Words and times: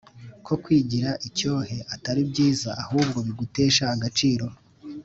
Ko 0.45 0.53
kwigira 0.63 1.09
icyohe 1.27 1.77
atari 1.93 2.21
byiza 2.31 2.69
ahubwo 2.83 3.17
bigutesha 3.25 3.83
agaciro 3.95 4.45